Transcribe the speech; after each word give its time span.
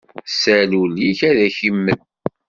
Sal 0.39 0.71
ul-ik, 0.81 1.19
ad 1.29 1.37
ak-imel. 1.45 1.99